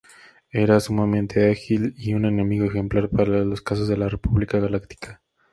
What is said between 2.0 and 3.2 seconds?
un enemigo ejemplar